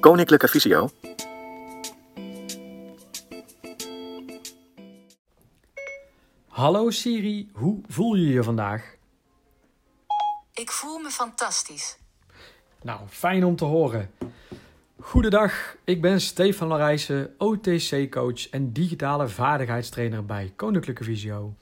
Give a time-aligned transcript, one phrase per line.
[0.00, 0.90] Koninklijke Visio.
[6.48, 8.94] Hallo Siri, hoe voel je je vandaag?
[10.54, 11.98] Ik voel me fantastisch.
[12.82, 14.10] Nou, fijn om te horen.
[15.00, 21.54] Goedendag, ik ben Stefan Larijsen, OTC-coach en digitale vaardigheidstrainer bij Koninklijke Visio.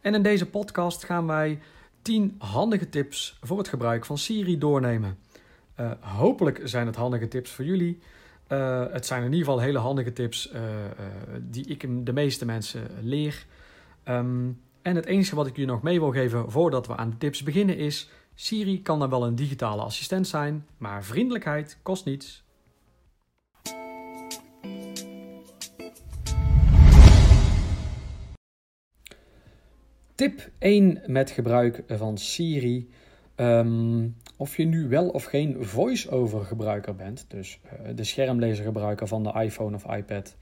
[0.00, 1.62] En in deze podcast gaan wij
[2.02, 5.18] 10 handige tips voor het gebruik van Siri doornemen.
[5.80, 7.98] Uh, hopelijk zijn het handige tips voor jullie.
[8.48, 10.60] Uh, het zijn in ieder geval hele handige tips uh,
[11.40, 13.46] die ik de meeste mensen leer.
[14.08, 17.16] Um, en het enige wat ik jullie nog mee wil geven voordat we aan de
[17.16, 22.44] tips beginnen is: Siri kan dan wel een digitale assistent zijn, maar vriendelijkheid kost niets.
[30.14, 32.90] Tip 1 met gebruik van Siri.
[33.40, 39.22] Um, of je nu wel of geen voice-over gebruiker bent, dus uh, de schermlezergebruiker van
[39.22, 40.36] de iPhone of iPad,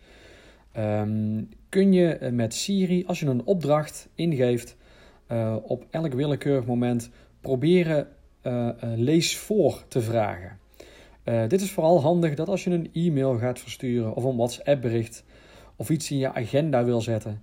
[0.77, 4.77] um, kun je met Siri, als je een opdracht ingeeft,
[5.33, 8.09] uh, op elk willekeurig moment proberen
[8.81, 10.59] lees voor te vragen.
[11.49, 15.25] dit is vooral handig dat als je een e-mail gaat versturen of een WhatsApp-bericht
[15.77, 17.43] of iets in je agenda wil zetten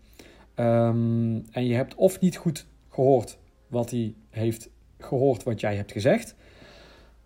[0.55, 4.69] um, en je hebt of niet goed gehoord wat hij heeft
[5.05, 6.35] gehoord wat jij hebt gezegd.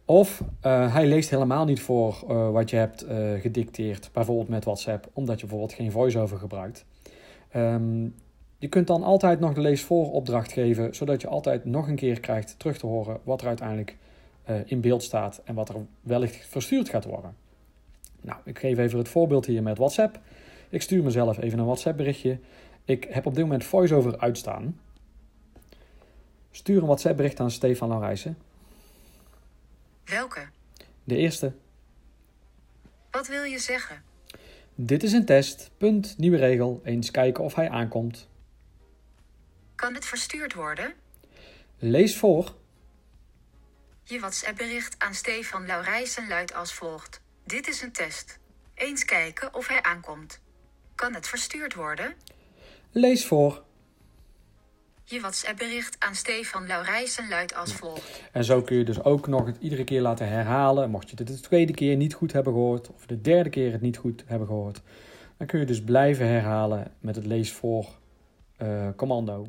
[0.06, 4.66] Of uh, hij leest helemaal niet voor uh, wat je hebt uh, gedicteerd, bijvoorbeeld met
[4.66, 6.86] WhatsApp, omdat je bijvoorbeeld geen voice-over gebruikt.
[7.56, 8.16] Um,
[8.58, 12.56] je kunt dan altijd nog de leesvooropdracht geven, zodat je altijd nog een keer krijgt
[12.60, 13.98] terug te horen wat er uiteindelijk
[14.66, 17.36] in beeld staat en wat er wellicht verstuurd gaat worden.
[18.22, 20.20] Nou, ik geef even het voorbeeld hier met WhatsApp.
[20.70, 22.40] Ik stuur mezelf even een WhatsApp berichtje.
[22.86, 24.80] Ik heb op dit moment voice-over uitstaan.
[26.52, 28.38] Stuur een WhatsApp bericht aan Stefan Laurijsen.
[30.06, 30.48] Welke?
[31.04, 31.54] De eerste.
[33.12, 34.04] Wat wil je zeggen?
[34.76, 35.72] Dit is een test.
[35.78, 36.18] Punt.
[36.18, 36.82] Nieuwe regel.
[36.84, 38.28] Eens kijken of hij aankomt.
[39.76, 40.94] Kan het verstuurd worden?
[41.78, 42.56] Lees voor.
[44.04, 47.22] Je WhatsApp-bericht aan Stefan Laurijsen luidt als volgt.
[47.46, 48.40] Dit is een test.
[48.74, 50.40] Eens kijken of hij aankomt.
[50.96, 52.14] Kan het verstuurd worden?
[52.92, 53.64] Lees voor.
[55.10, 58.24] Je WhatsApp-bericht aan Stefan Laurijsen luidt als volgt.
[58.32, 60.90] En zo kun je dus ook nog het iedere keer laten herhalen.
[60.90, 63.82] Mocht je het de tweede keer niet goed hebben gehoord, of de derde keer het
[63.82, 64.82] niet goed hebben gehoord,
[65.38, 67.86] dan kun je dus blijven herhalen met het lees voor
[68.62, 69.48] uh, commando.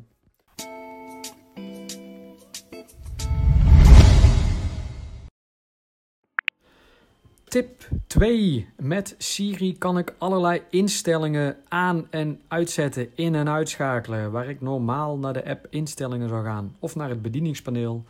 [7.51, 8.69] Tip 2.
[8.77, 14.31] Met Siri kan ik allerlei instellingen aan- en uitzetten, in- en uitschakelen.
[14.31, 18.03] Waar ik normaal naar de app instellingen zou gaan of naar het bedieningspaneel,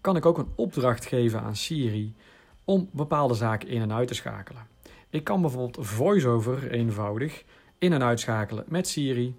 [0.00, 2.14] kan ik ook een opdracht geven aan Siri
[2.64, 4.66] om bepaalde zaken in- en uit te schakelen.
[5.10, 7.44] Ik kan bijvoorbeeld VoiceOver eenvoudig
[7.78, 9.34] in- en uitschakelen met Siri.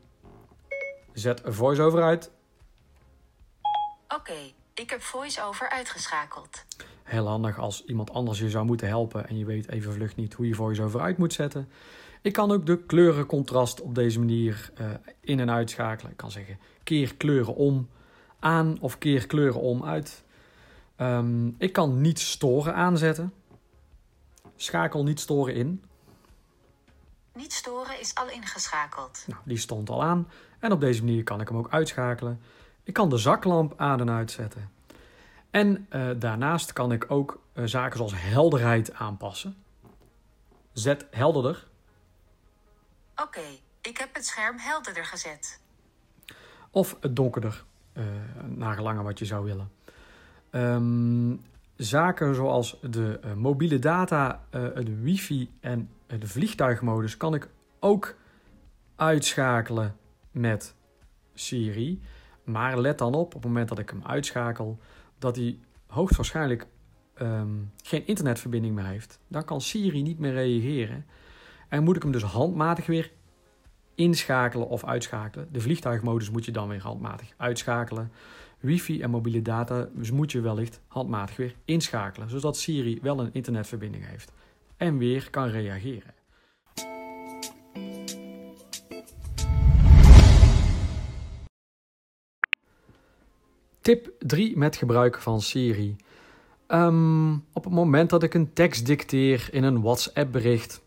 [1.14, 2.32] Zet VoiceOver uit.
[4.08, 4.38] Oké,
[4.74, 6.66] ik heb VoiceOver uitgeschakeld
[7.12, 10.34] heel handig als iemand anders je zou moeten helpen en je weet even vlug niet
[10.34, 11.70] hoe je voice-over uit moet zetten.
[12.22, 14.88] Ik kan ook de kleurencontrast op deze manier uh,
[15.20, 16.12] in- en uitschakelen.
[16.12, 17.90] Ik kan zeggen keer kleuren om
[18.40, 20.24] aan of keer kleuren om uit.
[20.98, 23.34] Um, ik kan niet storen aanzetten.
[24.56, 25.84] Schakel niet storen in.
[27.34, 29.24] Niet storen is al ingeschakeld.
[29.28, 30.28] Nou, die stond al aan.
[30.60, 32.40] En op deze manier kan ik hem ook uitschakelen.
[32.84, 34.70] Ik kan de zaklamp aan en uitzetten.
[35.52, 39.56] En uh, daarnaast kan ik ook uh, zaken zoals helderheid aanpassen.
[40.74, 41.68] Zet helderder.
[43.12, 45.62] Oké, okay, ik heb het scherm helderder gezet.
[46.70, 47.64] Of het donkerder,
[47.94, 48.04] uh,
[48.46, 49.72] nagelang wat je zou willen.
[50.52, 51.42] Um,
[51.76, 58.16] zaken zoals de mobiele data, de wifi en de vliegtuigmodus kan ik ook
[58.96, 59.96] uitschakelen
[60.32, 60.76] met
[61.34, 62.02] Siri.
[62.44, 64.80] Maar let dan op, op het moment dat ik hem uitschakel,
[65.22, 66.68] dat hij hoogstwaarschijnlijk
[67.22, 71.06] um, geen internetverbinding meer heeft, dan kan Siri niet meer reageren.
[71.70, 73.12] En moet ik hem dus handmatig weer
[73.96, 75.48] inschakelen of uitschakelen.
[75.52, 78.12] De vliegtuigmodus moet je dan weer handmatig uitschakelen.
[78.60, 83.34] Wifi en mobiele data dus moet je wellicht handmatig weer inschakelen, zodat Siri wel een
[83.34, 84.32] internetverbinding heeft
[84.78, 86.14] en weer kan reageren.
[93.82, 95.96] Tip 3 met gebruik van Siri.
[96.68, 100.82] Um, op het moment dat ik een tekst dicteer in een WhatsApp-bericht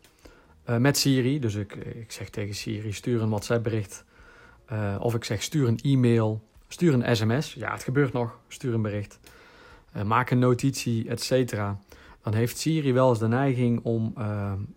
[0.70, 4.04] uh, met Siri, dus ik, ik zeg tegen Siri: stuur een WhatsApp-bericht.
[4.72, 7.54] Uh, of ik zeg: stuur een e-mail, stuur een sms.
[7.54, 8.38] Ja, het gebeurt nog.
[8.48, 9.18] Stuur een bericht.
[9.96, 11.52] Uh, maak een notitie, etc.
[12.22, 14.14] dan heeft Siri wel eens de neiging om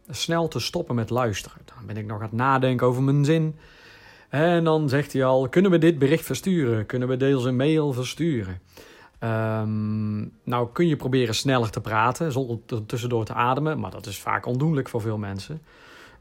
[0.09, 1.61] snel te stoppen met luisteren.
[1.65, 3.55] Dan ben ik nog aan het nadenken over mijn zin.
[4.29, 6.85] En dan zegt hij al: Kunnen we dit bericht versturen?
[6.85, 8.61] Kunnen we deze mail versturen?
[9.19, 14.19] Um, nou kun je proberen sneller te praten zonder tussendoor te ademen, maar dat is
[14.19, 15.61] vaak ondoenlijk voor veel mensen.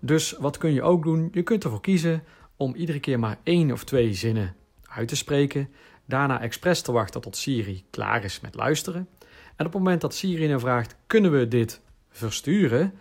[0.00, 1.28] Dus wat kun je ook doen?
[1.32, 2.22] Je kunt ervoor kiezen
[2.56, 4.54] om iedere keer maar één of twee zinnen
[4.88, 5.68] uit te spreken.
[6.04, 9.08] Daarna expres te wachten tot Siri klaar is met luisteren.
[9.56, 11.80] En op het moment dat Siri dan vraagt: kunnen we dit
[12.10, 12.92] versturen?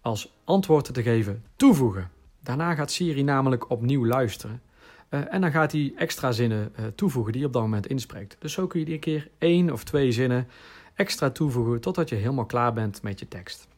[0.00, 2.10] Als antwoord te geven toevoegen.
[2.40, 4.62] Daarna gaat Siri namelijk opnieuw luisteren.
[5.10, 8.36] Uh, en dan gaat hij extra zinnen uh, toevoegen die je op dat moment inspreekt.
[8.38, 10.48] Dus zo kun je iedere keer één of twee zinnen
[10.94, 13.68] extra toevoegen totdat je helemaal klaar bent met je tekst.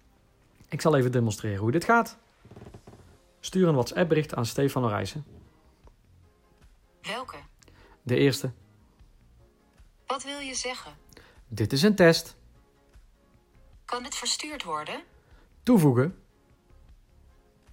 [0.69, 2.19] Ik zal even demonstreren hoe dit gaat.
[3.41, 5.25] Stuur een WhatsApp bericht aan Stefan Rijssen.
[7.03, 7.37] Welke?
[8.03, 8.53] De eerste.
[10.07, 10.93] Wat wil je zeggen?
[11.49, 12.37] Dit is een test.
[13.85, 15.03] Kan het verstuurd worden?
[15.63, 16.19] Toevoegen.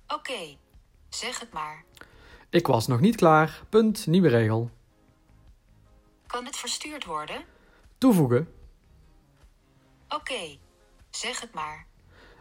[0.07, 0.57] Oké,
[1.17, 1.83] zeg het maar.
[2.49, 3.63] Ik was nog niet klaar.
[3.69, 4.69] Punt, nieuwe regel.
[6.27, 7.43] Kan het verstuurd worden?
[7.97, 8.53] Toevoegen.
[10.09, 10.57] Oké,
[11.09, 11.85] zeg het maar.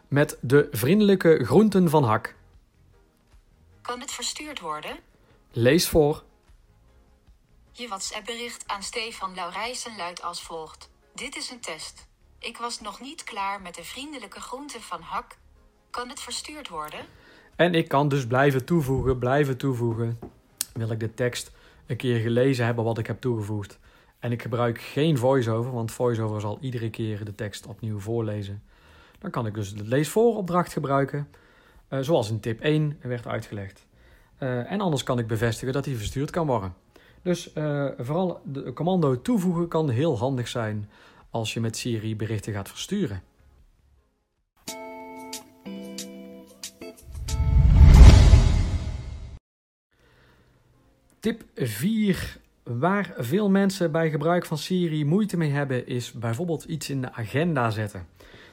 [0.08, 2.34] Met de vriendelijke groenten van hak.
[3.82, 4.98] Kan het verstuurd worden?
[5.50, 6.24] Lees voor.
[7.72, 10.90] Je WhatsApp-bericht aan Stefan Laurijsen luidt als volgt.
[11.14, 12.06] Dit is een test.
[12.38, 15.36] Ik was nog niet klaar met de vriendelijke groenten van hak.
[15.90, 17.06] Kan het verstuurd worden?
[17.56, 20.18] En ik kan dus blijven toevoegen, blijven toevoegen.
[20.72, 21.52] Wil ik de tekst
[21.86, 23.78] een keer gelezen hebben wat ik heb toegevoegd.
[24.18, 28.62] En ik gebruik geen voiceover, want voiceover zal iedere keer de tekst opnieuw voorlezen.
[29.18, 31.28] Dan kan ik dus de leesvooropdracht gebruiken,
[31.90, 33.86] uh, zoals in tip 1 werd uitgelegd.
[34.38, 36.74] Uh, en anders kan ik bevestigen dat die verstuurd kan worden.
[37.22, 40.90] Dus uh, vooral de commando toevoegen kan heel handig zijn
[41.30, 43.22] als je met Siri berichten gaat versturen.
[51.26, 52.36] Tip 4.
[52.62, 57.12] Waar veel mensen bij gebruik van Siri moeite mee hebben, is bijvoorbeeld iets in de
[57.12, 58.06] agenda zetten.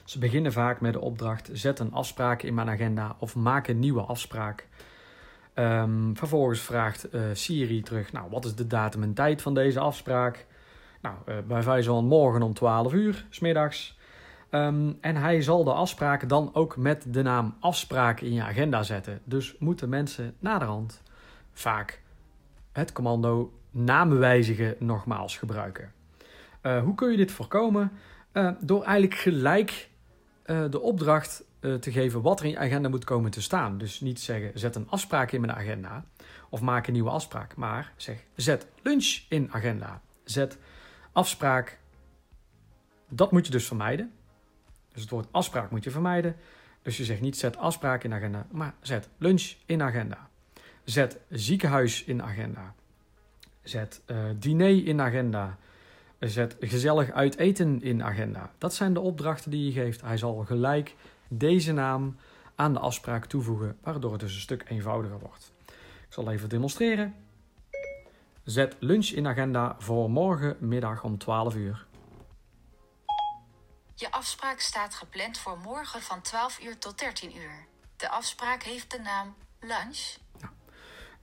[0.04, 3.80] Ze beginnen vaak met de opdracht: zet een afspraak in mijn agenda of maak een
[3.80, 4.68] nieuwe afspraak.
[5.56, 9.80] Um, vervolgens vraagt uh, Siri terug: Nou, wat is de datum en tijd van deze
[9.80, 10.46] afspraak?
[11.02, 13.98] Nou, uh, bij wijze van morgen om 12 uur, smiddags.
[14.52, 18.84] Um, en hij zal de afspraak dan ook met de naam afspraak in je agenda
[18.84, 19.20] zetten.
[19.24, 21.02] Dus moeten mensen naderhand
[21.52, 22.03] vaak
[22.74, 25.94] het commando naam wijzigen nogmaals gebruiken.
[26.64, 27.92] Uh, hoe kun je dit voorkomen?
[28.34, 29.90] Uh, door eigenlijk gelijk
[30.46, 31.44] uh, de opdracht
[31.80, 33.78] te geven wat er in je agenda moet komen te staan.
[33.78, 36.06] Dus niet zeggen zet een afspraak in mijn agenda
[36.50, 40.02] of maak een nieuwe afspraak, maar zeg zet lunch in agenda.
[40.24, 40.58] Zet
[41.12, 41.80] afspraak.
[43.10, 44.12] Dat moet je dus vermijden.
[44.92, 46.36] Dus het woord afspraak moet je vermijden.
[46.82, 50.30] Dus je zegt niet zet afspraak in agenda, maar zet lunch in agenda.
[50.84, 52.74] Zet ziekenhuis in agenda.
[53.62, 55.58] Zet uh, diner in agenda.
[56.20, 58.52] Zet gezellig uit eten in agenda.
[58.58, 60.02] Dat zijn de opdrachten die je geeft.
[60.02, 60.96] Hij zal gelijk
[61.28, 62.16] deze naam
[62.56, 65.52] aan de afspraak toevoegen, waardoor het dus een stuk eenvoudiger wordt.
[66.08, 67.16] Ik zal even demonstreren.
[68.44, 71.86] Zet lunch in agenda voor morgenmiddag om 12 uur.
[73.96, 77.66] Je afspraak staat gepland voor morgen van 12 uur tot 13 uur.
[77.96, 80.22] De afspraak heeft de naam lunch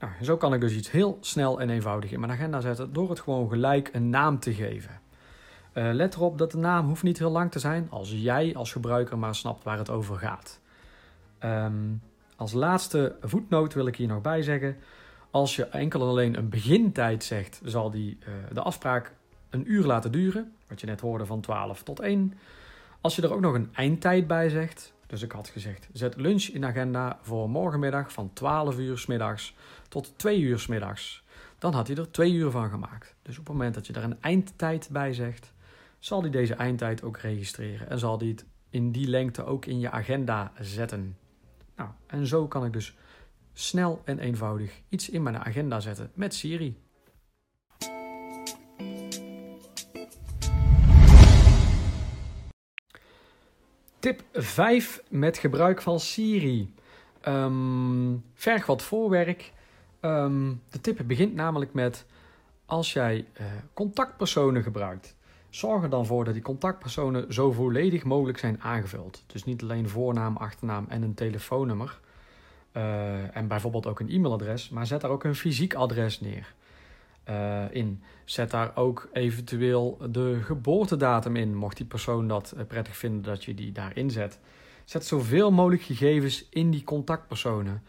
[0.01, 3.09] nou, zo kan ik dus iets heel snel en eenvoudig in mijn agenda zetten door
[3.09, 4.99] het gewoon gelijk een naam te geven.
[5.73, 8.71] Uh, let erop dat de naam hoeft niet heel lang te zijn als jij als
[8.71, 10.59] gebruiker maar snapt waar het over gaat.
[11.43, 12.01] Um,
[12.35, 14.77] als laatste voetnoot wil ik hier nog bij zeggen.
[15.31, 19.13] Als je enkel en alleen een begintijd zegt, zal die uh, de afspraak
[19.49, 20.53] een uur laten duren.
[20.67, 22.33] Wat je net hoorde van 12 tot 1.
[23.01, 26.43] Als je er ook nog een eindtijd bij zegt, dus ik had gezegd, zet lunch
[26.43, 29.55] in agenda voor morgenmiddag van 12 uur s middags
[29.89, 31.23] tot 2 uur s middags.
[31.57, 33.15] Dan had hij er 2 uur van gemaakt.
[33.21, 35.53] Dus op het moment dat je er een eindtijd bij zegt,
[35.99, 37.89] zal hij deze eindtijd ook registreren.
[37.89, 41.17] En zal hij het in die lengte ook in je agenda zetten.
[41.75, 42.95] Nou, en zo kan ik dus
[43.53, 46.77] snel en eenvoudig iets in mijn agenda zetten met Siri.
[54.01, 56.73] Tip 5 met gebruik van Siri.
[57.27, 59.53] Um, verg wat voorwerk.
[60.01, 62.05] Um, de tip begint namelijk met:
[62.65, 65.15] als jij uh, contactpersonen gebruikt,
[65.49, 69.23] zorg er dan voor dat die contactpersonen zo volledig mogelijk zijn aangevuld.
[69.27, 71.99] Dus niet alleen voornaam, achternaam en een telefoonnummer.
[72.77, 76.53] Uh, en bijvoorbeeld ook een e-mailadres, maar zet daar ook een fysiek adres neer.
[77.23, 78.01] Eh, in.
[78.25, 83.43] Zet daar ook eventueel de geboortedatum in, mocht die persoon dat eh, prettig vinden dat
[83.43, 84.39] je die daarin zet.
[84.85, 87.83] Zet zoveel mogelijk gegevens in die contactpersonen.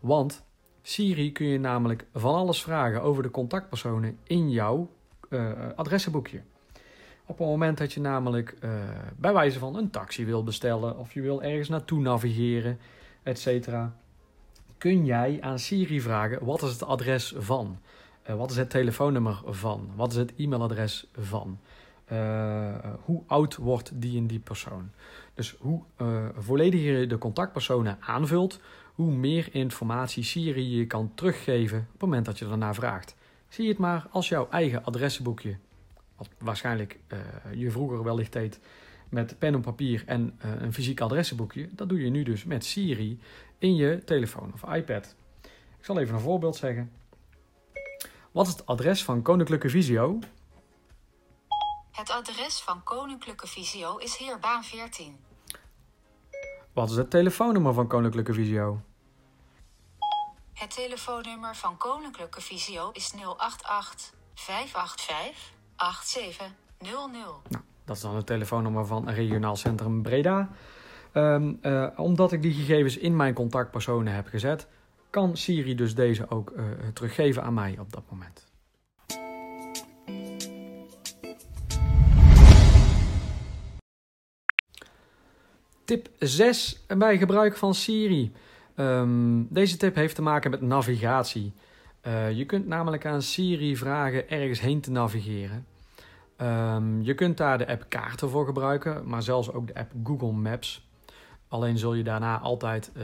[0.00, 0.44] Want
[0.82, 4.90] Siri kun je namelijk van alles vragen over de contactpersonen in jouw
[5.30, 6.42] uh, adressenboekje.
[7.26, 8.56] Op het moment dat je namelijk
[9.16, 12.78] bij wijze van een taxi wil bestellen of je wil ergens naartoe navigeren,
[13.22, 13.68] etc.,
[14.78, 17.78] kun jij aan Siri vragen: wat is het adres van?
[18.28, 19.90] Uh, wat is het telefoonnummer van?
[19.94, 21.58] Wat is het e-mailadres van?
[22.12, 24.90] Uh, hoe oud wordt die en die persoon?
[25.34, 25.82] Dus hoe
[26.36, 28.60] vollediger je de contactpersonen aanvult,
[28.94, 33.16] hoe meer informatie Siri je kan teruggeven op het moment dat je ernaar vraagt.
[33.48, 35.56] Zie het maar als jouw eigen adressenboekje.
[36.16, 36.98] Wat waarschijnlijk
[37.54, 38.60] je vroeger wellicht deed
[39.08, 41.68] met pen en papier en een fysiek adressenboekje.
[41.72, 43.20] Dat doe je nu dus met Siri
[43.58, 45.14] in je telefoon of iPad.
[45.78, 46.90] Ik zal even een voorbeeld zeggen.
[48.36, 50.18] Wat is het adres van Koninklijke Visio?
[51.90, 55.16] Het adres van Koninklijke Visio is Heerbaan 14.
[56.72, 58.80] Wat is het telefoonnummer van Koninklijke Visio?
[60.52, 67.50] Het telefoonnummer van Koninklijke Visio is 088 585 8700.
[67.50, 70.48] Nou, dat is dan het telefoonnummer van Regionaal Centrum Breda.
[71.12, 74.66] Um, uh, omdat ik die gegevens in mijn contactpersonen heb gezet,
[75.10, 78.46] kan Siri dus deze ook uh, teruggeven aan mij op dat moment.
[85.84, 88.32] Tip 6 bij gebruik van Siri.
[88.76, 91.52] Um, deze tip heeft te maken met navigatie.
[92.06, 95.66] Uh, je kunt namelijk aan Siri vragen ergens heen te navigeren.
[96.42, 100.32] Um, je kunt daar de app kaarten voor gebruiken, maar zelfs ook de app Google
[100.32, 100.88] Maps.
[101.48, 103.02] Alleen zul je daarna altijd uh,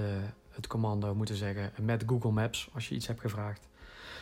[0.53, 3.69] het commando moeten zeggen met Google Maps als je iets hebt gevraagd.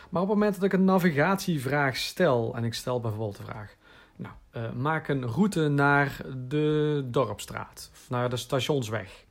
[0.09, 3.75] Maar op het moment dat ik een navigatievraag stel en ik stel bijvoorbeeld de vraag:
[4.15, 9.25] nou, uh, maak een route naar de dorpstraat of naar de stationsweg.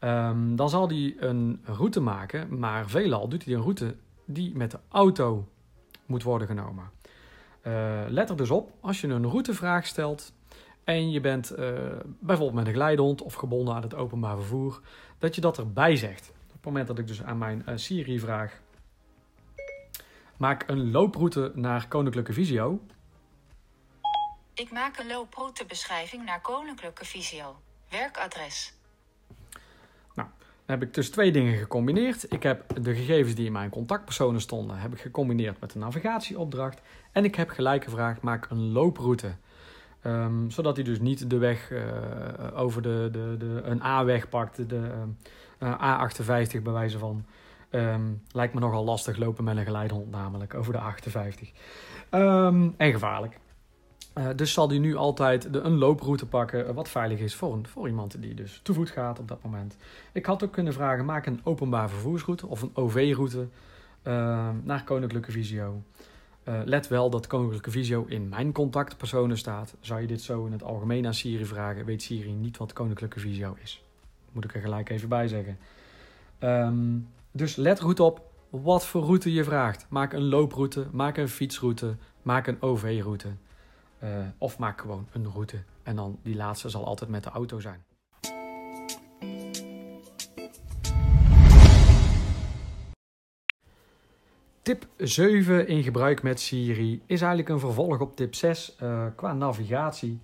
[0.00, 4.70] Um, dan zal hij een route maken, maar veelal doet hij een route die met
[4.70, 5.48] de auto
[6.06, 6.90] moet worden genomen.
[7.62, 10.32] Uh, let er dus op, als je een routevraag stelt
[10.88, 11.78] en je bent uh,
[12.18, 14.80] bijvoorbeeld met een geleidehond of gebonden aan het openbaar vervoer,
[15.18, 16.32] dat je dat erbij zegt.
[16.46, 18.60] Op het moment dat ik dus aan mijn uh, Siri vraag,
[20.36, 22.80] maak een looproute naar Koninklijke Visio.
[24.54, 27.56] Ik maak een looproute-beschrijving naar Koninklijke Visio.
[27.88, 28.74] Werkadres.
[30.14, 32.32] Nou, dan heb ik dus twee dingen gecombineerd.
[32.32, 36.80] Ik heb de gegevens die in mijn contactpersonen stonden, heb ik gecombineerd met de navigatieopdracht.
[37.12, 39.36] En ik heb gelijk gevraagd, maak een looproute.
[40.08, 41.82] Um, zodat hij dus niet de weg uh,
[42.54, 44.90] over de, de, de, een A-weg pakt, de
[45.58, 47.24] uh, A58 bij wijze van.
[47.70, 51.50] Um, lijkt me nogal lastig lopen met een geleidehond namelijk, over de 58.
[52.10, 53.38] Um, en gevaarlijk.
[54.14, 57.66] Uh, dus zal hij nu altijd de, een looproute pakken, wat veilig is voor, een,
[57.66, 59.76] voor iemand die dus te voet gaat op dat moment.
[60.12, 63.48] Ik had ook kunnen vragen, maak een openbaar vervoersroute of een OV-route
[64.62, 65.82] naar Koninklijke Visio.
[66.48, 69.74] Uh, let wel dat Koninklijke Visio in mijn contactpersonen staat.
[69.80, 73.20] Zou je dit zo in het algemeen aan Siri vragen, weet Siri niet wat Koninklijke
[73.20, 73.82] Visio is.
[74.32, 75.58] Moet ik er gelijk even bij zeggen.
[76.40, 79.86] Um, dus let goed op wat voor route je vraagt.
[79.88, 83.28] Maak een looproute, maak een fietsroute, maak een OV-route.
[84.04, 85.62] Uh, of maak gewoon een route.
[85.82, 87.84] En dan die laatste zal altijd met de auto zijn.
[94.68, 99.32] Tip 7 in gebruik met Siri is eigenlijk een vervolg op tip 6 uh, qua
[99.32, 100.20] navigatie.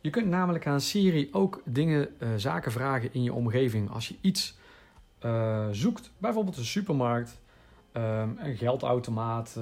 [0.00, 3.90] Je kunt namelijk aan Siri ook dingen, uh, zaken vragen in je omgeving.
[3.90, 4.58] Als je iets
[5.24, 7.40] uh, zoekt, bijvoorbeeld een supermarkt,
[7.96, 9.54] um, een geldautomaat,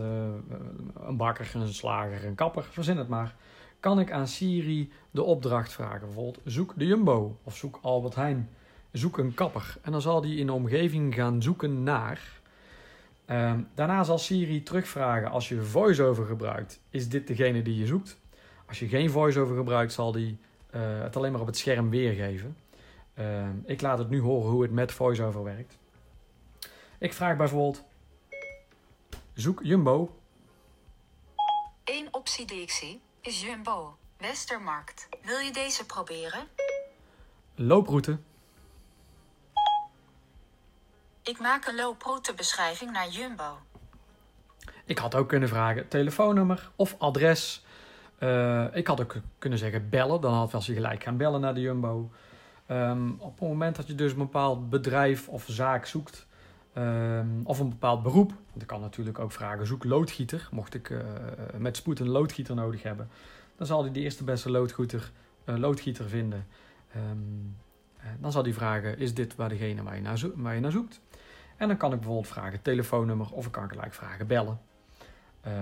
[0.95, 3.35] een bakker, een slager, een kapper, verzin het maar
[3.81, 6.07] kan ik aan Siri de opdracht vragen.
[6.07, 8.49] Bijvoorbeeld zoek de Jumbo of zoek Albert Heijn.
[8.93, 9.77] Zoek een kapper.
[9.83, 12.40] En dan zal die in de omgeving gaan zoeken naar.
[13.33, 16.81] Um, daarna zal Siri terugvragen als je voice-over gebruikt.
[16.91, 18.19] Is dit degene die je zoekt?
[18.67, 20.39] Als je geen voice-over gebruikt zal die
[20.75, 22.57] uh, het alleen maar op het scherm weergeven.
[23.15, 25.79] Uh, ik laat het nu horen hoe het met voice-over werkt.
[26.99, 27.85] Ik vraag bijvoorbeeld
[29.35, 30.17] zoek Jumbo.
[31.85, 35.09] Eén optie die ik zie is Jumbo, Westermarkt.
[35.23, 36.47] Wil je deze proberen?
[37.55, 38.19] Looproute.
[41.23, 43.59] Ik maak een looproute-beschrijving naar Jumbo.
[44.85, 47.65] Ik had ook kunnen vragen telefoonnummer of adres.
[48.19, 51.61] Uh, ik had ook kunnen zeggen bellen, dan had je gelijk gaan bellen naar de
[51.61, 52.11] Jumbo.
[52.71, 56.27] Um, op het moment dat je dus een bepaald bedrijf of zaak zoekt,
[56.73, 58.33] Ehm, of een bepaald beroep.
[58.59, 60.49] Ik kan natuurlijk ook vragen, zoek loodgieter.
[60.51, 60.95] Mocht ik
[61.59, 63.09] met spoed een loodgieter nodig hebben,
[63.57, 65.11] dan zal hij de eerste beste loodgieter,
[65.45, 66.47] loodgieter vinden.
[66.97, 67.57] Um,
[68.21, 71.01] dan zal hij vragen, is dit waar degene waar je, waar je naar zoekt?
[71.61, 74.61] En dan kan ik bijvoorbeeld vragen telefoonnummer of ik kan gelijk vragen bellen.
[75.47, 75.53] Uh,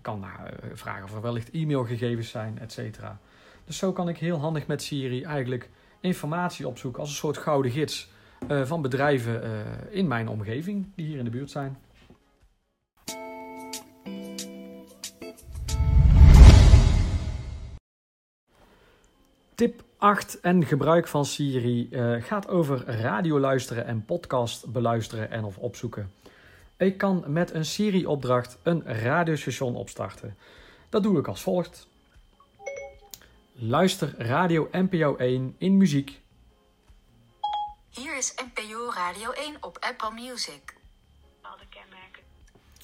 [0.00, 0.30] kan uh,
[0.72, 3.18] vragen of er wellicht e-mailgegevens zijn, et cetera.
[3.64, 7.70] Dus zo kan ik heel handig met Siri eigenlijk informatie opzoeken als een soort gouden
[7.70, 8.10] gids
[8.48, 9.42] uh, van bedrijven
[9.90, 11.78] in mijn omgeving die hier in de buurt zijn.
[19.54, 25.44] Tip 8 en gebruik van Siri uh, gaat over radio luisteren en podcast beluisteren en
[25.44, 26.12] of opzoeken.
[26.76, 30.36] Ik kan met een Siri-opdracht een radiostation opstarten.
[30.88, 31.88] Dat doe ik als volgt.
[33.52, 36.20] Luister radio NPO 1 in muziek.
[37.90, 40.74] Hier is NPO Radio 1 op Apple Music.
[41.40, 42.22] Alle kenmerken.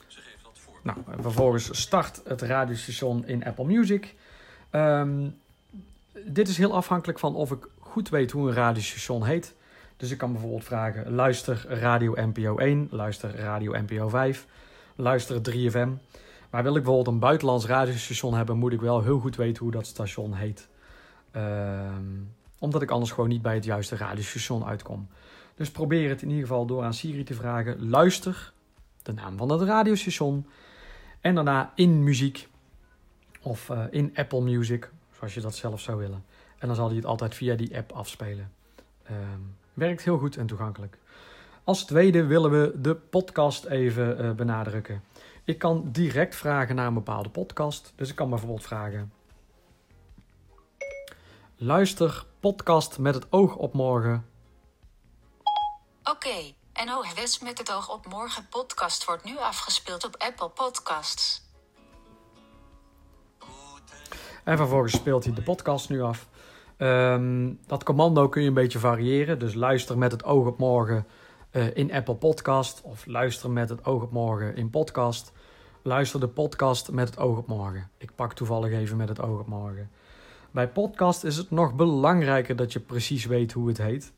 [0.06, 0.80] Ze geeft dat voor.
[0.82, 4.14] Nou, vervolgens start het radiostation in Apple Music.
[4.72, 5.40] Um,
[6.24, 9.56] dit is heel afhankelijk van of ik goed weet hoe een radiostation heet.
[9.96, 14.46] Dus ik kan bijvoorbeeld vragen: luister Radio NPO 1, luister Radio NPO 5,
[14.96, 15.88] luister 3FM.
[16.50, 19.72] Maar wil ik bijvoorbeeld een buitenlands radiostation hebben, moet ik wel heel goed weten hoe
[19.72, 20.68] dat station heet.
[21.30, 22.02] Ehm,
[22.58, 25.08] omdat ik anders gewoon niet bij het juiste radiostation uitkom.
[25.54, 28.52] Dus probeer het in ieder geval door aan Siri te vragen: luister
[29.02, 30.46] de naam van het radiostation.
[31.20, 32.48] En daarna in muziek
[33.42, 36.24] of uh, in Apple Music zoals je dat zelf zou willen.
[36.58, 38.52] En dan zal hij het altijd via die app afspelen.
[39.10, 40.98] Um, werkt heel goed en toegankelijk.
[41.64, 45.02] Als tweede willen we de podcast even uh, benadrukken.
[45.44, 47.92] Ik kan direct vragen naar een bepaalde podcast.
[47.96, 49.12] Dus ik kan bijvoorbeeld vragen:
[51.56, 54.26] Luister podcast met het oog op morgen.
[56.02, 56.54] Oké, okay.
[56.84, 61.47] NOS met het oog op morgen podcast wordt nu afgespeeld op Apple Podcasts.
[64.48, 66.28] En vervolgens speelt hij de podcast nu af.
[66.78, 69.38] Um, dat commando kun je een beetje variëren.
[69.38, 71.06] Dus luister met het oog op morgen
[71.52, 72.80] uh, in Apple Podcast.
[72.82, 75.32] Of luister met het oog op morgen in podcast.
[75.82, 77.88] Luister de podcast met het oog op morgen.
[77.98, 79.90] Ik pak toevallig even met het oog op morgen.
[80.50, 84.12] Bij podcast is het nog belangrijker dat je precies weet hoe het heet.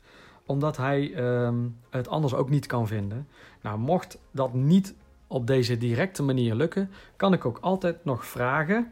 [0.45, 3.27] Omdat hij um, het anders ook niet kan vinden.
[3.61, 4.95] Nou, mocht dat niet
[5.27, 8.91] op deze directe manier lukken, kan ik ook altijd nog vragen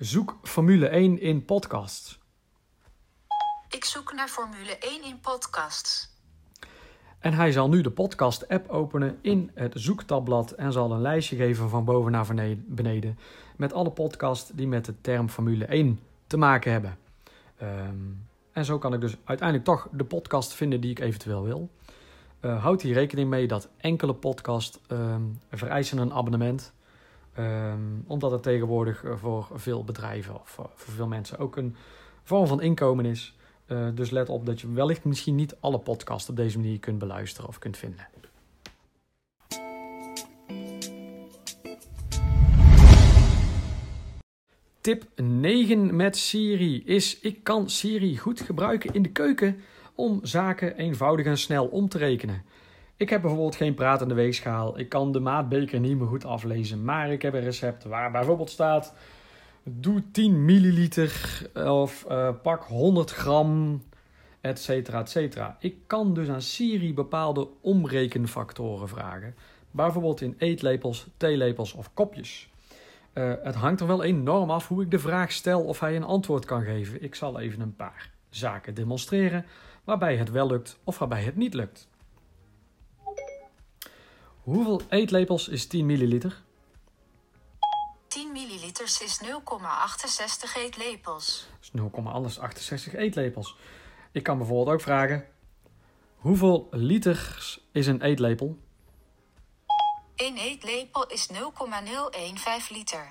[0.00, 2.18] Zoek Formule 1 in podcasts.
[3.68, 6.16] Ik zoek naar Formule 1 in podcasts.
[7.18, 11.68] En hij zal nu de podcast-app openen in het zoektabblad en zal een lijstje geven
[11.68, 13.18] van boven naar beneden
[13.56, 16.98] met alle podcasts die met de term Formule 1 te maken hebben.
[17.62, 21.70] Um, en zo kan ik dus uiteindelijk toch de podcast vinden die ik eventueel wil.
[22.40, 26.72] Uh, houd hier rekening mee dat enkele podcasts um, vereisen een abonnement.
[27.40, 31.76] Um, omdat het tegenwoordig eh, voor veel bedrijven of voor veel mensen ook een
[32.22, 33.36] vorm van inkomen is.
[33.66, 36.98] Uh, dus let op dat je wellicht misschien niet alle podcasts op deze manier kunt
[36.98, 38.08] beluisteren of kunt vinden.
[44.80, 49.60] Tip 9 met Siri is: ik kan Siri goed gebruiken in de keuken
[49.94, 52.42] om zaken eenvoudig en snel om te rekenen.
[53.00, 54.78] Ik heb bijvoorbeeld geen pratende weegschaal.
[54.78, 56.84] Ik kan de maatbeker niet meer goed aflezen.
[56.84, 58.94] Maar ik heb een recept waar bijvoorbeeld staat:
[59.62, 63.82] doe 10 milliliter of uh, pak 100 gram,
[64.40, 65.56] et cetera, et cetera.
[65.60, 69.34] Ik kan dus aan Siri bepaalde omrekenfactoren vragen.
[69.70, 72.50] Bijvoorbeeld in eetlepels, theelepels of kopjes.
[73.14, 76.04] Uh, het hangt er wel enorm af hoe ik de vraag stel of hij een
[76.04, 77.02] antwoord kan geven.
[77.02, 79.46] Ik zal even een paar zaken demonstreren
[79.84, 81.89] waarbij het wel lukt of waarbij het niet lukt.
[84.42, 86.42] Hoeveel eetlepels is 10 milliliter?
[88.08, 91.48] 10 milliliters is 0,68 eetlepels.
[91.60, 91.70] is
[92.90, 93.56] 0,68 eetlepels.
[94.12, 95.26] Ik kan bijvoorbeeld ook vragen:
[96.16, 98.58] hoeveel liters is een eetlepel?
[100.16, 103.08] Een eetlepel is 0,015 liter.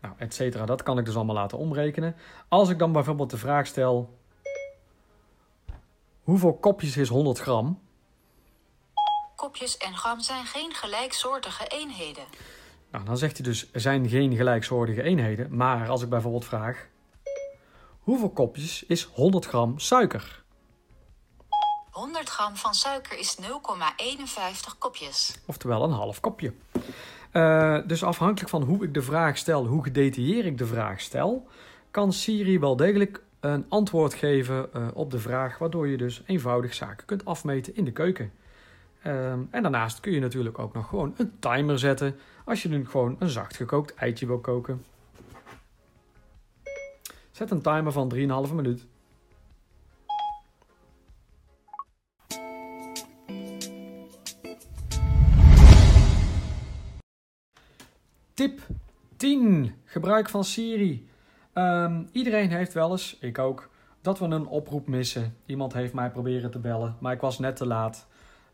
[0.00, 0.66] Nou, et cetera.
[0.66, 2.16] Dat kan ik dus allemaal laten omrekenen.
[2.48, 4.18] Als ik dan bijvoorbeeld de vraag stel:
[6.22, 7.84] hoeveel kopjes is 100 gram?
[9.56, 12.24] Kopjes en gram zijn geen gelijksoortige eenheden.
[12.90, 15.56] Nou, dan zegt hij dus, er zijn geen gelijksoortige eenheden.
[15.56, 16.86] Maar als ik bijvoorbeeld vraag,
[18.00, 20.44] hoeveel kopjes is 100 gram suiker?
[21.90, 23.46] 100 gram van suiker is 0,51
[24.78, 25.38] kopjes.
[25.46, 26.52] Oftewel een half kopje.
[27.32, 31.48] Uh, dus afhankelijk van hoe ik de vraag stel, hoe gedetailleerd ik de vraag stel,
[31.90, 36.74] kan Siri wel degelijk een antwoord geven eh, op de vraag, waardoor je dus eenvoudig
[36.74, 38.32] zaken kunt afmeten in de keuken.
[39.06, 42.86] Ehm, en daarnaast kun je natuurlijk ook nog gewoon een timer zetten als je nu
[42.86, 44.84] gewoon een zacht gekookt eitje wil koken.
[47.30, 48.86] Zet een timer van 3,5 minuut.
[58.34, 58.60] Tip
[59.16, 59.74] 10.
[59.84, 61.08] Gebruik van Siri.
[61.52, 65.36] Ehm, iedereen heeft wel eens, ik ook, dat we een oproep missen.
[65.46, 68.06] Iemand heeft mij proberen te bellen, maar ik was net te laat.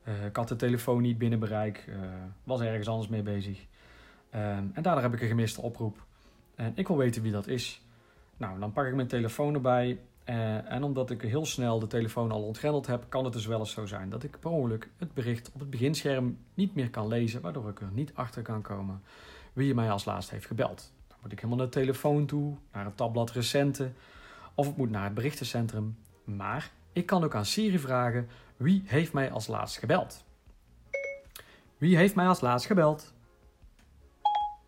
[0.04, 1.96] Uh, ik had de telefoon niet binnen bereik, uh,
[2.44, 3.58] was ergens anders mee bezig.
[4.34, 6.04] Um, en daardoor heb ik een gemiste oproep.
[6.54, 7.82] En ik wil weten wie dat is.
[8.36, 9.98] Nou, dan pak ik mijn telefoon erbij.
[10.28, 13.58] Uh, en omdat ik heel snel de telefoon al ontgrendeld heb, kan het dus wel
[13.58, 17.08] eens zo zijn dat ik per ongeluk het bericht op het beginscherm niet meer kan
[17.08, 19.02] lezen, waardoor ik er niet achter kan komen
[19.52, 20.92] wie mij als laatst heeft gebeld.
[21.08, 23.90] Dan moet ik helemaal naar de telefoon toe, naar het tabblad recente,
[24.54, 25.96] of ik moet naar het berichtencentrum.
[26.24, 28.28] Maar ik kan ook aan Siri vragen
[28.62, 30.24] wie heeft mij als laatst gebeld.
[31.78, 33.12] Wie heeft mij als laatst gebeld?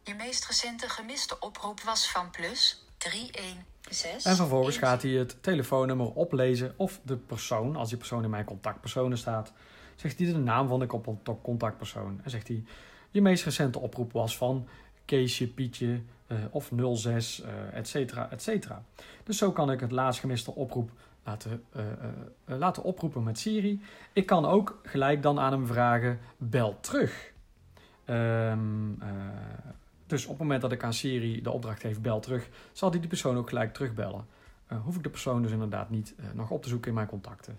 [0.02, 4.30] Je meest recente gemiste oproep was van plus 316.
[4.30, 8.44] En vervolgens gaat hij het telefoonnummer oplezen of de persoon, als die persoon in mijn
[8.44, 9.52] contactpersonen staat,
[9.96, 10.86] zegt hij de naam van de
[11.42, 12.20] contactpersoon.
[12.22, 12.64] En zegt hij,
[13.10, 14.68] je meest recente oproep was van
[15.04, 18.84] Keesje, Pietje uh, of 06, uh, et cetera, et cetera.
[19.24, 20.90] Dus zo kan ik het laatst gemiste oproep
[21.24, 21.82] laten, uh,
[22.58, 23.82] laten oproepen met Siri.
[24.12, 27.32] Ik kan ook gelijk dan aan hem vragen, bel terug.
[28.06, 28.98] Um,
[30.06, 33.00] dus op het moment dat ik aan Siri de opdracht geef, bel terug, zal hij
[33.00, 34.26] die persoon ook gelijk terugbellen.
[34.82, 37.58] hoef ik de persoon dus inderdaad niet nog op te zoeken in mijn contacten.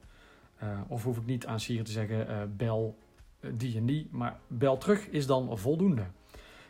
[0.87, 2.97] of hoef ik niet aan Siri te zeggen, bel
[3.39, 6.05] die en die, maar bel terug is dan voldoende.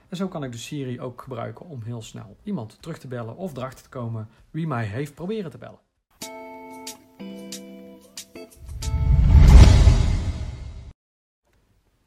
[0.09, 3.35] En zo kan ik de Siri ook gebruiken om heel snel iemand terug te bellen
[3.35, 5.84] of erachter te komen wie mij heeft proberen te bellen.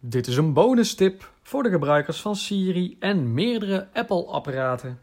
[0.09, 5.01] Dit is een bonus tip voor de gebruikers van Siri en meerdere Apple-apparaten.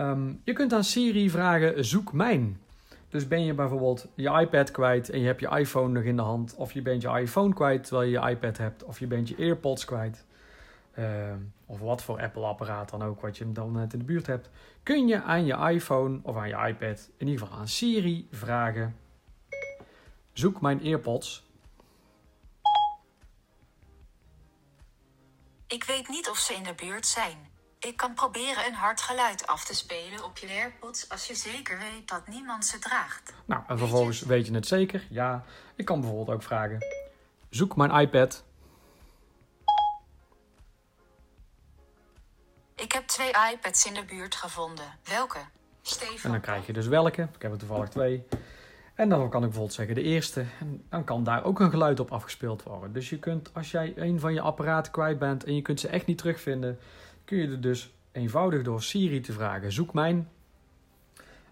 [0.00, 2.60] Um, je kunt aan Siri vragen: zoek mijn.
[3.08, 6.22] Dus ben je bijvoorbeeld je iPad kwijt en je hebt je iPhone nog in de
[6.22, 9.28] hand, of je bent je iPhone kwijt terwijl je je iPad hebt, of je bent
[9.28, 10.24] je AirPods kwijt,
[10.98, 11.04] uh,
[11.66, 14.50] of wat voor Apple-apparaat dan ook wat je dan net in de buurt hebt,
[14.82, 18.96] kun je aan je iPhone of aan je iPad, in ieder geval aan Siri, vragen:
[20.32, 21.48] zoek mijn AirPods.
[25.70, 27.48] Ik weet niet of ze in de buurt zijn.
[27.78, 31.78] Ik kan proberen een hard geluid af te spelen op je AirPods als je zeker
[31.78, 33.32] weet dat niemand ze draagt.
[33.44, 35.06] Nou, en vervolgens weet je het zeker?
[35.10, 35.44] Ja,
[35.76, 36.78] ik kan bijvoorbeeld ook vragen:
[37.50, 38.44] zoek mijn iPad.
[42.74, 44.98] Ik heb twee iPads in de buurt gevonden.
[45.04, 45.38] Welke?
[45.82, 46.16] Stefan.
[46.22, 47.22] En dan krijg je dus welke.
[47.34, 48.26] Ik heb er toevallig twee.
[49.00, 50.44] En dan kan ik bijvoorbeeld zeggen de eerste.
[50.60, 52.92] En dan kan daar ook een geluid op afgespeeld worden.
[52.92, 55.88] Dus je kunt, als jij een van je apparaten kwijt bent en je kunt ze
[55.88, 56.78] echt niet terugvinden,
[57.24, 60.28] kun je er dus eenvoudig door Siri te vragen: zoek mijn.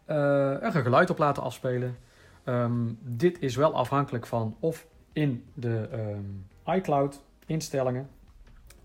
[0.06, 1.96] Uh, er een geluid op laten afspelen.
[2.44, 8.08] Um, dit is wel afhankelijk van of in de um, iCloud instellingen,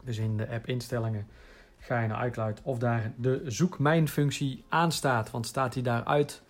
[0.04, 1.28] dus in de app instellingen,
[1.80, 5.32] ga je naar iCloud of daar de zoek mijn functie aanstaat.
[5.32, 6.42] Want staat die daaruit,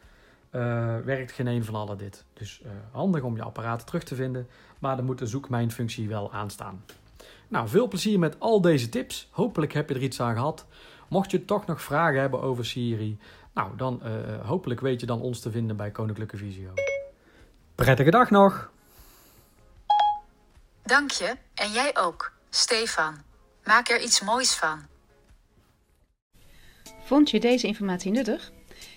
[0.55, 2.25] uh, werkt geen een van alle dit.
[2.33, 4.47] Dus uh, handig om je apparaten terug te vinden,
[4.79, 6.85] maar dan moet de zoek mijn functie wel aanstaan.
[7.47, 9.27] Nou, veel plezier met al deze tips.
[9.31, 10.65] Hopelijk heb je er iets aan gehad.
[11.07, 13.17] Mocht je toch nog vragen hebben over Siri,
[13.53, 16.73] nou dan uh, hopelijk weet je dan ons te vinden bij Koninklijke Visio.
[17.75, 18.71] Prettige dag nog!
[20.83, 23.15] Dank je, en jij ook, Stefan.
[23.63, 24.79] Maak er iets moois van.
[27.03, 28.51] Vond je deze informatie nuttig?